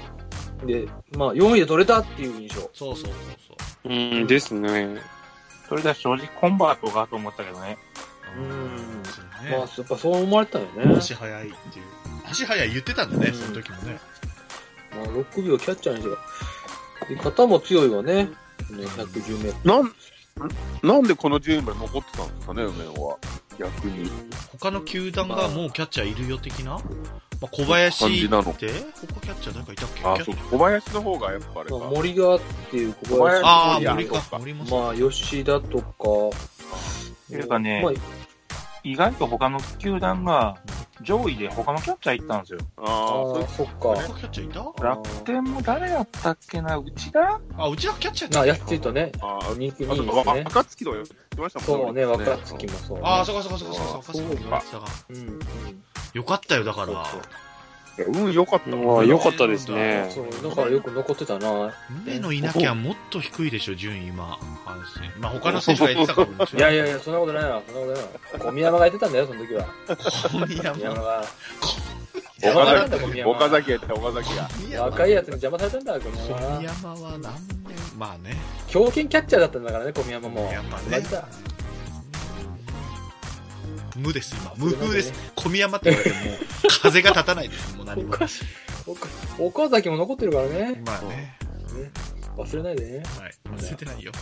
[0.67, 2.61] で、まあ4位で取れたっていう印象。
[2.61, 3.89] そうそうそうそう。
[3.89, 5.01] うん、ですね。
[5.71, 7.79] それでは正直コンバートかと思ったけどね。
[8.37, 9.51] うんまあ、ね。
[9.53, 10.95] やっぱそう思われたよね。
[10.99, 11.85] 足早いっていう。
[12.27, 13.99] 足早い言ってたんだね、その時もね。
[14.95, 16.15] まあ、6秒キャッチャーにして
[17.01, 17.07] た。
[17.07, 18.25] で肩も強いわね。
[18.25, 18.31] ね
[18.71, 19.95] 110メートなん、
[20.83, 23.17] なんでこの順位まで残ってたんですかね、梅野は。
[23.59, 24.11] 逆に。
[24.51, 26.81] 他の球団がもうキャッチャーいるよ的な、ま
[27.43, 30.03] あ、小林って、感じ他キャッチャー誰かいたっけ？
[30.05, 31.77] あ、そう、小林の方がやっぱあれか。
[31.77, 33.43] 森川っていう小小林。
[33.45, 34.65] ああ、森か森も。
[34.85, 36.37] まあ、吉田とか。
[37.29, 37.93] ていうかねまあ、
[38.85, 40.59] 意外と他の球団が
[41.01, 42.59] 上位で他のキャッチャー行ったんですよ。
[42.77, 44.03] ああそっ他か。
[44.05, 44.85] キャッチャーいた？
[44.85, 46.77] 楽天も誰やったっけな？
[46.77, 49.11] 内田あ、うちはキャッチャーあ、やっ安いとね。
[49.21, 50.43] ああ、人気あと、にですね。
[50.45, 52.55] 若月と言ってましたもんそうね、若月。
[52.55, 53.03] 月もそう、ね。
[53.05, 55.39] ああ、そこそこそこそこそこそこそうそこそこうん、うん。
[56.13, 57.05] よかったよ、だから。
[57.97, 60.11] うん、よかったうもんわ良かったですね。
[60.11, 61.73] そう、だからよく残ってたな。
[62.07, 64.39] 梅野いなきゃもっと低いでしょ、順位今。
[64.67, 65.09] 阪神。
[65.21, 66.75] まあ他の選手が言ってたかもしれない。
[66.75, 67.63] いやいやいや、そんなことないわ。
[67.67, 68.09] そんなことないわ。
[68.41, 69.67] 小宮山が言ってたんだよ、その時は。
[70.31, 70.95] 小宮山山。
[71.03, 71.25] が。
[72.43, 73.31] 岡邪魔なんだ、小宮崎、山。
[73.31, 74.37] 岡崎やった、岡崎
[74.75, 74.83] が。
[74.85, 76.59] 若いやつに邪魔されたんだ、小宮小山は。
[76.59, 77.33] 宮山は何年？
[77.97, 78.37] まあね。
[78.69, 80.41] 強肩キャッチャーだったんだからね、小宮山も。
[80.53, 81.03] やっぱね。
[83.97, 84.53] 無です、今。
[84.57, 85.13] 無風です。
[85.35, 86.37] 小宮山って言われても、
[86.83, 88.15] 風が立たないです、もう何も。
[88.15, 88.27] 岡
[89.39, 90.83] 岡崎も残ってるからね。
[90.85, 91.09] まあね。
[91.09, 91.91] ね
[92.37, 93.03] 忘れないでね。
[93.19, 93.35] はい。
[93.57, 94.13] 忘れてないよ。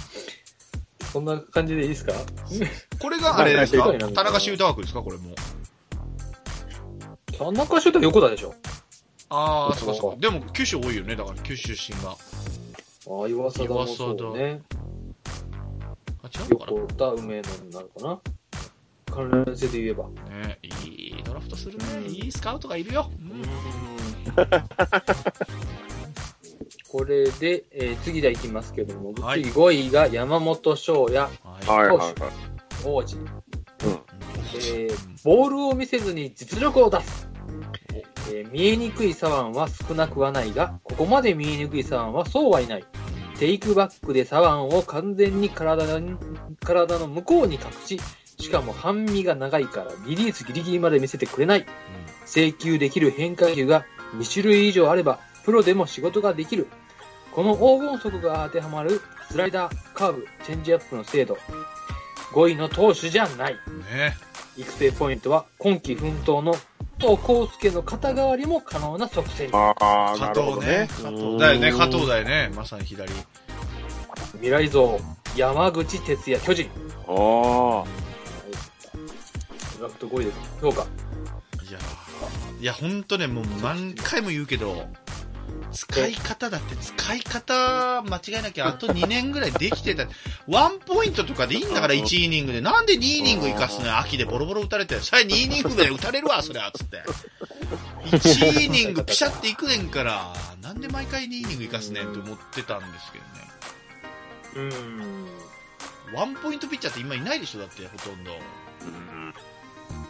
[1.13, 2.13] そんな感じでいいですか？
[2.99, 3.93] これがあれですか？
[4.15, 5.03] 田中修太枠ですか？
[5.03, 5.35] これも。
[7.37, 8.55] 田中修太横田でしょ？
[9.31, 10.19] ああ、そそううかそうか。
[10.21, 11.17] でも、九州多いよね。
[11.17, 12.11] だから、九州出身が。
[12.11, 12.15] あ
[13.25, 14.61] あ、岩貞もそうね。
[16.23, 18.21] あ、違うのか横田、梅野になるかな？
[19.13, 20.09] 関連性で言えば。
[20.31, 21.85] なねいいドラフトするね。
[22.09, 23.11] いいスカウトがいるよ。
[23.21, 23.43] うん
[26.89, 31.29] これで、えー次でいきますけども、はい次5位が山本翔也、は
[31.63, 31.67] い。
[31.67, 32.13] はいはいはい。
[32.85, 33.17] 王子。
[33.17, 33.27] うん
[34.55, 37.29] えーボールを見せずに実力を出す。
[38.31, 42.85] えー見えにくい左腕は少なくはないが、ここまで見えにくい左腕はそうはいない。
[43.39, 46.17] テイクバックで左腕を完全に体に
[46.63, 47.99] 体の向こうに隠し、
[48.43, 51.67] しかも半身が長いからリリースギリギリまで見せてくれない。
[52.27, 56.67] 請求できる変化球が2種類以上あれば、プロでも仕事ができる。
[57.31, 59.01] この黄金則が当てはまる
[59.31, 61.39] スライダー、カーブ、チェンジアップの精度。
[62.33, 63.57] 5位の投手じゃない。
[63.67, 64.17] うんね
[64.55, 66.53] 育成ポイントは今季奮闘の
[67.01, 69.57] 藤康介の肩代わりも可能な即戦力。
[69.57, 70.89] ああ、な加藤ね。。
[70.89, 71.73] 加藤だよね。
[71.73, 72.51] 加藤だよね。
[72.55, 73.11] まさに左。
[74.35, 74.99] 未来像、
[75.37, 76.69] 山口哲也巨人。
[77.09, 77.85] あ
[79.83, 80.39] ドラフト5位です。
[80.61, 80.87] どうか。
[81.69, 84.87] いやーいや、ほんとね、もう何回も言うけど、
[85.73, 90.07] 使い方だって、使い方間違えなきゃあと2年ぐらいできてた。
[90.47, 92.61] ワンポイントとかでいいんだから、1イニングで。
[92.61, 93.99] なんで2イニング生かすのよ？
[93.99, 95.01] 秋でボロボロ打たれて。
[95.01, 97.03] さあ2イニングで打たれるわ、そりゃ、つって。
[98.05, 103.19] 1イニングピシャっていくねんから、なんで毎回2イニング生かすねんって思ってたんですけ
[104.55, 104.71] どね。
[104.71, 106.15] うーん。
[106.15, 108.39] ワンポイントピッチャーって今いないでしょ、だって、ほとんど。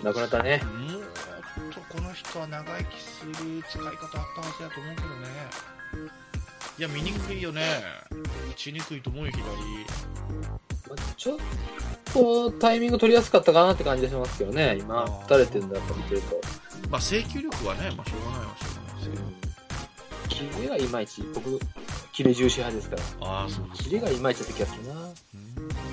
[0.03, 0.61] なくなったね。
[0.65, 3.35] もっとこの人は長生きする
[3.69, 6.09] 使い方あったはずやと思うけどね。
[6.79, 7.63] いや、見にくいよね。
[8.51, 9.43] 打ちにくいと思うよ、左。
[10.89, 11.39] まあちょっ
[12.13, 14.79] とタイミング取りやすかったかなって感じがしますけどね。
[14.81, 16.41] 今、打たれてるんだと見てると。
[16.91, 20.53] まあ、制球力はね、まあ、しょうがないはしょうがないですけど。
[20.57, 21.59] キレがいまいち、僕、
[22.13, 23.29] キレ重視派ですから。
[23.29, 24.95] ああ、そうキレがいまいちだった気がするな。
[24.95, 25.92] うん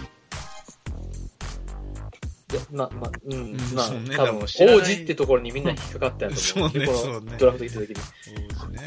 [2.72, 6.70] まあ、まあ、うん、うんまあ、ね多分、王子ってところにみんな引っかかったんやと思う。
[6.70, 7.96] そうねでこのドラフト行った時に。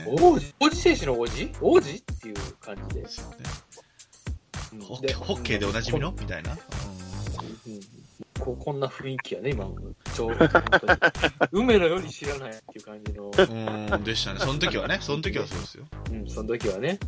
[0.06, 1.50] 王子王子選手の王子？
[1.60, 3.06] 王子っていう感じで。
[5.14, 6.12] ホッケー、でおなじみの？
[6.12, 6.52] みたいな？
[6.52, 6.58] うん
[8.40, 9.68] ここんな雰囲気やね、今。
[10.14, 10.48] ちょうど。
[11.52, 13.30] 梅のより知らないっていう感じの。
[13.30, 14.40] うん、うんでしたね。
[14.40, 15.84] その時はね、その時はそうですよ。
[16.10, 16.98] うん、その時はね。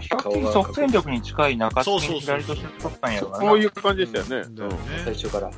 [0.00, 3.38] 比較的即戦力に近い中そうそうそう左として取ったんやろうな。
[3.38, 4.54] そういう感じでしたよね。
[4.54, 4.76] だよね。
[5.04, 5.48] 最初から。
[5.48, 5.52] うん。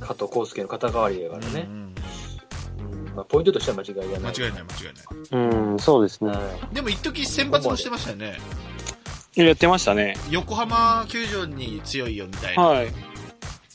[0.00, 1.72] 加藤康介の肩代わりやからねう。
[1.72, 1.94] んうん。
[3.14, 4.32] まあ、ポイントとしては間違いがない。
[4.32, 5.64] 間違いない、間違いない。
[5.72, 6.30] うん、そうですね。
[6.30, 6.40] は
[6.72, 8.38] でも、一時選抜もしてましたよね。
[9.34, 10.14] やってましたね。
[10.30, 12.62] 横浜球場に強いよ、みたいな。
[12.62, 12.88] はい。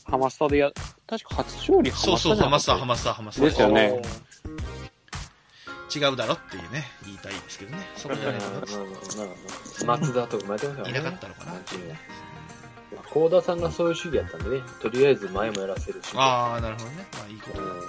[0.06, 0.72] ハマスタでや、
[1.08, 3.46] 確か初勝利そうそう、ハマスタ、ハママスタ、ハマスタ。
[3.46, 4.02] ですよね
[5.93, 7.89] 違うだろっていうね、言いたいですけどね。
[7.95, 8.67] そこじゃないまあまあまあ
[9.88, 10.89] まあ松田とかましたからね。
[10.91, 11.95] いなかったのかなっていう
[13.32, 16.17] 田さんがそういう主義やったんでね、とりあえず前もやらせる主義。
[16.17, 17.08] ああ、なるほどね。
[17.13, 17.73] まあいいことうんだ。
[17.73, 17.82] うん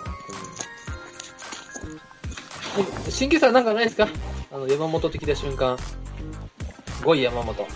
[3.04, 4.06] で新規さんなんかないですか？
[4.52, 5.76] あの、山本的な瞬間。
[7.02, 7.66] 5位山本。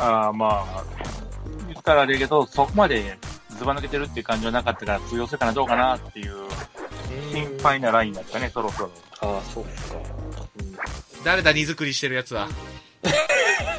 [0.00, 0.84] ああ、まあ、
[1.68, 3.18] 言ったらあれやけど、そこまで
[3.50, 6.34] ずば抜けてるっていう感じはなかったから、通用するかなどうかなっていう
[7.32, 8.90] 心配なラインだったね、そろそろ。
[9.20, 9.70] ああ、そうか。
[11.24, 12.48] 誰だ、荷造りしてるやつは。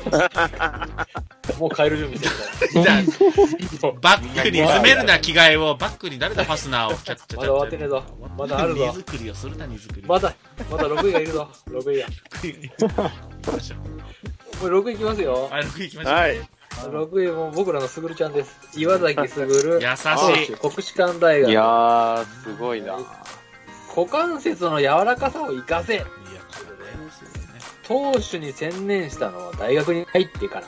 [0.06, 2.30] うん、もう変える準備し
[2.74, 5.76] てるじゃあバックに詰めるな、着替えを。
[5.76, 6.98] バックに誰だ、ファスナーを。
[6.98, 8.04] ちゃっちゃちゃまだ終わってねえぞ。
[8.38, 10.04] まだあるぞ荷造りをするな、荷造り。
[10.08, 10.34] まだ、
[10.70, 11.50] まだ6位がいるぞ。
[11.68, 12.08] 6位や。
[12.08, 12.72] 行
[13.42, 13.80] きましょう。
[14.60, 15.50] これ6位いきますよ。
[15.52, 16.14] あ、6行きましょう。
[16.14, 16.59] はい。
[16.88, 18.58] 6位も僕らのすぐるちゃんです。
[18.76, 19.80] 岩崎すぐる。
[19.84, 20.56] 優しい。
[20.56, 21.52] 国士舘大学。
[21.52, 22.98] いやー、すごいな。
[23.96, 25.96] 股関節の柔らかさを活かせ。
[25.96, 26.10] いや、こ
[26.70, 27.40] れですね。
[27.90, 30.68] 投手に専念したのは大学に入ってから。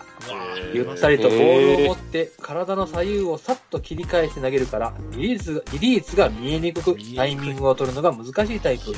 [0.74, 8.92] ゆったりとボールを持って体の左右をさっと切り返して投げるから、リリースがリリースが見えにくく、タイミングを取るのが難しいタイプ。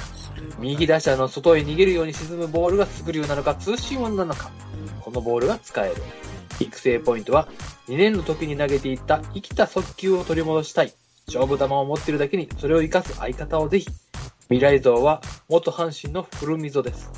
[0.59, 4.51] 右打者の外へ逃げるように沈むボールがスクリューなのか、通信音なのか。
[5.01, 5.95] このボールが使える。
[6.60, 7.47] 育成ポイントは、
[7.88, 10.93] 2年の時に投げていった生きた速球を取り戻したい。
[11.28, 13.88] 勝負球を持っているだけに、それを活かす相方をぜひ。
[14.49, 17.10] 未来像は、元阪神の古溝です。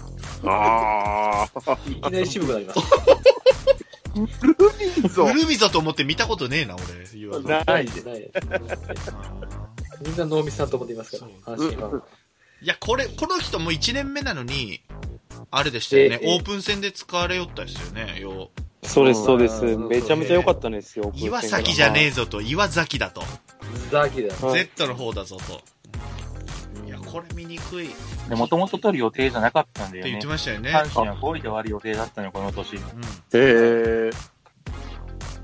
[0.45, 1.77] ああ。
[1.89, 2.79] いきなり渋くなります。
[4.15, 4.55] ル
[5.03, 6.83] ミゾウルミゾと思って見たことねえな、俺。
[7.19, 8.31] 言わずないないない
[10.05, 12.01] みんな能見さんと思っていますから、阪神は。
[12.61, 14.81] いや、これ、この人も1年目なのに、
[15.51, 16.19] あれでしたよね。
[16.21, 18.19] ええオープン戦で使われよったですよね。
[18.19, 18.51] よ
[18.87, 19.65] そうです、そうです。
[19.65, 21.11] うんめちゃめちゃ良かったんですよ。
[21.15, 22.11] 岩崎じゃねええ。
[22.11, 23.23] ぞと、岩崎だと。
[23.91, 25.61] ザキだ Z の方だぞと。
[26.85, 27.89] いや、これ見にくい
[28.29, 30.27] もともと取る予定じゃなかったんだよね言って。
[30.27, 30.71] ましたよね。
[30.71, 32.75] 阪神は5位で終わる予定だったのよ、この年。
[32.77, 32.81] うん。
[33.33, 34.11] え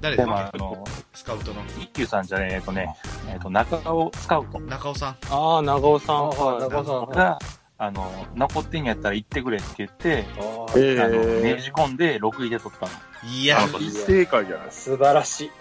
[0.01, 0.83] ー、でも、あの、
[1.13, 1.61] スカウトの。
[1.79, 2.95] 一休さんじゃねえ、えっとね、
[3.31, 5.17] えっと、中尾スカウト中尾さん。
[5.29, 6.15] ああ、長尾さん。
[6.15, 7.60] あはい中尾さん。
[7.83, 12.91] あの、残ってんやったら行ってくれって言って、あえあの、ねー、じ込んで6位で取ったの。
[13.33, 15.51] いや、大正解じゃない素晴らしい。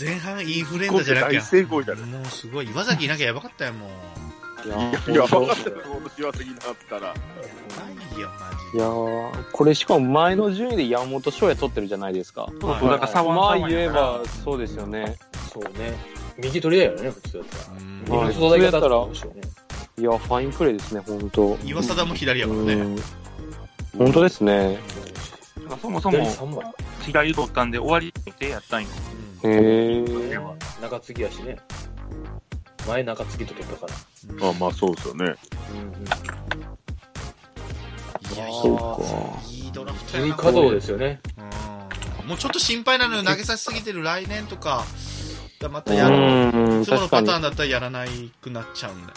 [0.00, 1.42] 前半インフルエンザじゃなきゃ大。
[1.42, 2.70] 成功じゃないもうすごい。
[2.70, 4.68] 岩崎いなきゃやばかったよ、もう。
[4.68, 7.00] いやいや、やばかったよ、この幸せになったら。
[7.00, 7.12] な
[8.14, 12.42] いよ、マいやーこれしかも前の順位で山本翔也取ってるじゃないですか。
[12.42, 15.16] はいそうだから左腕まあ言えば、そうですよね。
[15.52, 15.98] そうね。
[16.38, 17.78] 右取りだよね、普通だったら。
[17.78, 17.84] ジ。
[17.84, 19.40] うん右はいの育て方だったら面白いね。
[19.96, 22.74] いや、ファインプレーですね、本当岩貞も左やからね。
[22.74, 22.98] うん
[23.96, 24.80] 本当ですね。
[25.80, 26.74] そもそ左も3枚。
[27.02, 28.88] 左取ったんで終わり予定やったんよ。
[29.44, 30.04] へえ。
[30.82, 31.56] 中継ぎやしね。
[32.88, 34.48] 前中継ぎと取ったから。
[34.48, 35.34] あまあそうですよね。
[38.34, 38.98] いや、いそうか。
[39.48, 40.26] いいいドラフトやな。
[40.26, 41.20] いい稼働ですよね。
[41.38, 41.44] うん
[42.26, 44.84] もうちょっと心配なのよ、投げさせすぎてる来年とか、
[45.70, 46.16] またうやる。
[46.16, 47.42] ん、いつものパターン。
[47.42, 49.14] だったらやらないくなっちゃうんだよ。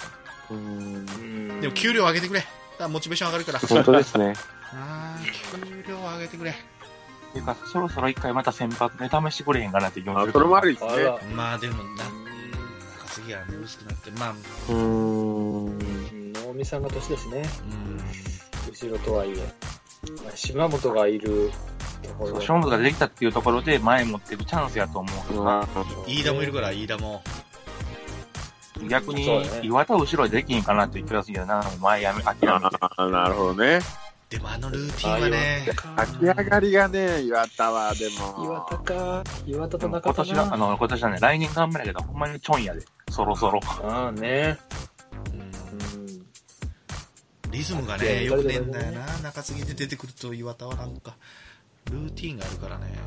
[0.50, 2.44] うんうんでも給料上げてくれ。
[2.88, 3.60] モチベーション上がるから。
[3.60, 4.34] 本当ですね。
[4.74, 6.56] あー給料上げてくれ。
[7.34, 10.92] ていうか、そろそろ一回また先発で試してくれへんかなって気持ちあ、それもあるですね。
[11.34, 12.04] まあでも、な、
[13.04, 14.32] 中継ぎがね、薄くなって、まあ、
[14.70, 16.34] うーん。
[16.34, 17.44] 能見さんが年ですね。
[17.72, 18.72] うん。
[18.72, 19.54] 後ろとはいえ。
[20.24, 21.52] まあ島本がいる
[22.02, 22.46] ところで。
[22.46, 25.68] そう勝負ができたっていうところで前持っていくチャンスやと思うけどな。
[26.08, 27.22] 飯田もいるから、飯田も。
[28.90, 29.28] 逆に
[29.64, 31.64] 岩田後ろでできんかなっていう気がするけどな。
[31.82, 32.78] 前やめ、諦めて。
[32.80, 33.80] あなるほどね。
[34.30, 38.44] でもあのルーティンはね、炊き上がりがね、岩田はでも。
[38.44, 39.24] 岩田か。
[39.46, 40.58] 岩田と中田今年は、あな。
[40.58, 42.86] の、今年はね、来年頑張るけど、ほんまにちょんやで。
[43.10, 43.62] そろそろ。
[43.64, 44.58] ああね。
[45.34, 45.44] うんう
[46.04, 47.52] ん。
[47.52, 49.06] リズムがね、よくねえんだよな。
[49.20, 51.16] 中継ぎで出てくると岩田はなんか、
[51.86, 52.98] ルーティンがあるからね。